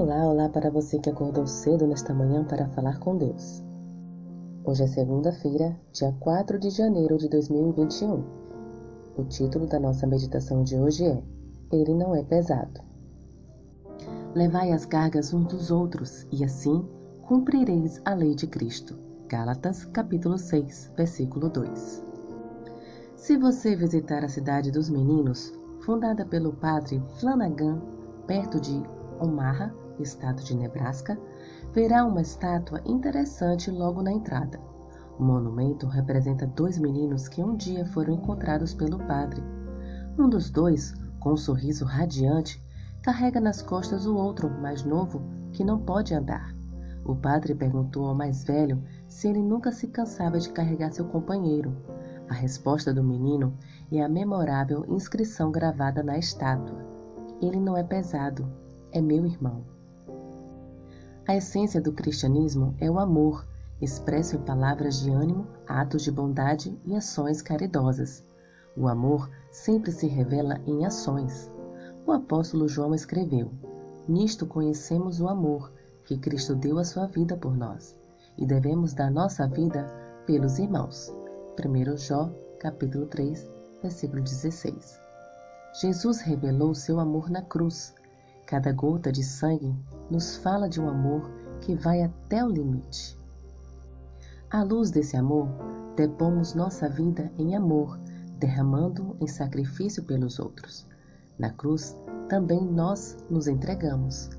[0.00, 3.62] Olá, olá para você que acordou cedo nesta manhã para falar com Deus.
[4.64, 8.24] Hoje é segunda-feira, dia 4 de janeiro de 2021.
[9.18, 11.22] O título da nossa meditação de hoje é
[11.70, 12.80] Ele não é pesado.
[14.34, 16.82] Levai as cargas uns dos outros, e assim
[17.28, 18.96] cumprireis a lei de Cristo.
[19.28, 22.02] Gálatas, capítulo 6, versículo 2.
[23.16, 27.82] Se você visitar a cidade dos meninos, fundada pelo padre Flanagan,
[28.26, 28.82] perto de
[29.20, 29.70] Omaha,
[30.02, 31.18] estado de Nebraska,
[31.72, 34.60] verá uma estátua interessante logo na entrada.
[35.18, 39.42] O monumento representa dois meninos que um dia foram encontrados pelo padre.
[40.18, 42.62] Um dos dois, com um sorriso radiante,
[43.02, 46.54] carrega nas costas o outro, mais novo, que não pode andar.
[47.04, 51.76] O padre perguntou ao mais velho se ele nunca se cansava de carregar seu companheiro.
[52.28, 53.54] A resposta do menino
[53.90, 56.78] é a memorável inscrição gravada na estátua:
[57.42, 58.46] Ele não é pesado,
[58.92, 59.64] é meu irmão.
[61.30, 63.46] A essência do cristianismo é o amor,
[63.80, 68.24] expresso em palavras de ânimo, atos de bondade e ações caridosas.
[68.76, 71.48] O amor sempre se revela em ações.
[72.04, 73.48] O apóstolo João escreveu:
[74.08, 75.70] Nisto conhecemos o amor
[76.04, 77.94] que Cristo deu a sua vida por nós,
[78.36, 79.86] e devemos dar nossa vida
[80.26, 81.14] pelos irmãos.
[81.64, 82.28] 1 Jó,
[82.58, 83.48] capítulo 3,
[83.80, 84.98] versículo 16.
[85.80, 87.94] Jesus revelou seu amor na cruz,
[88.50, 89.72] Cada gota de sangue
[90.10, 93.16] nos fala de um amor que vai até o limite.
[94.50, 95.46] À luz desse amor,
[95.94, 97.96] depomos nossa vida em amor,
[98.40, 100.84] derramando em sacrifício pelos outros.
[101.38, 101.96] Na cruz,
[102.28, 104.30] também nós nos entregamos.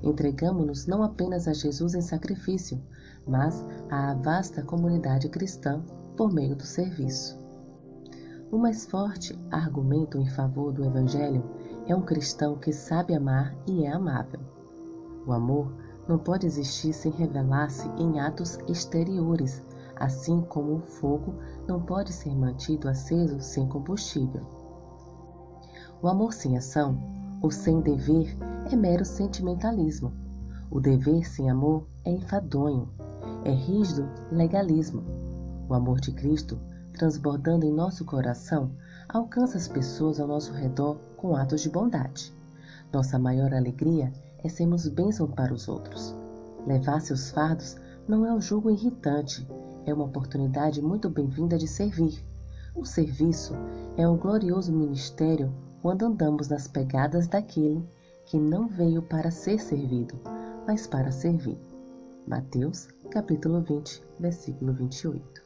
[0.00, 2.80] Entregamos-nos não apenas a Jesus em sacrifício,
[3.26, 5.82] mas à vasta comunidade cristã
[6.16, 7.36] por meio do serviço.
[8.52, 11.42] O mais forte argumento em favor do Evangelho
[11.86, 14.40] é um cristão que sabe amar e é amável.
[15.26, 15.72] O amor
[16.08, 19.62] não pode existir sem revelar-se em atos exteriores,
[19.96, 21.34] assim como o fogo
[21.66, 24.42] não pode ser mantido aceso sem combustível.
[26.02, 26.98] O amor sem ação,
[27.40, 28.36] ou sem dever,
[28.70, 30.12] é mero sentimentalismo.
[30.70, 32.88] O dever sem amor é enfadonho,
[33.44, 35.02] é rígido legalismo.
[35.68, 36.58] O amor de Cristo,
[36.92, 38.72] transbordando em nosso coração,
[39.08, 42.32] alcança as pessoas ao nosso redor com atos de bondade.
[42.92, 44.12] Nossa maior alegria
[44.42, 46.14] é sermos bênção para os outros.
[46.66, 47.76] Levar seus fardos
[48.08, 49.46] não é um jugo irritante,
[49.84, 52.22] é uma oportunidade muito bem-vinda de servir.
[52.74, 53.54] O serviço
[53.96, 55.52] é um glorioso ministério
[55.82, 57.88] quando andamos nas pegadas daquele
[58.26, 60.14] que não veio para ser servido,
[60.66, 61.58] mas para servir.
[62.26, 65.42] Mateus, capítulo 20, versículo 28.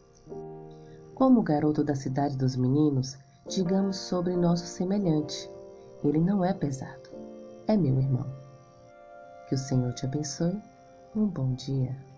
[1.14, 5.50] Como o garoto da cidade dos meninos, digamos sobre nosso semelhante.
[6.02, 7.10] Ele não é pesado,
[7.66, 8.26] é meu irmão.
[9.48, 10.60] Que o Senhor te abençoe.
[11.14, 12.09] Um bom dia.